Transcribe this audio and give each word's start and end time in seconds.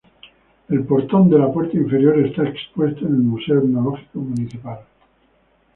El 0.69 0.83
portón 0.83 1.29
de 1.29 1.37
la 1.37 1.53
puerta 1.53 1.77
inferior 1.77 2.17
está 2.25 2.41
expuesto 2.49 3.01
en 3.01 3.13
el 3.13 3.19
museo 3.21 3.59
etnológico 3.59 4.17
municipal. 4.19 4.79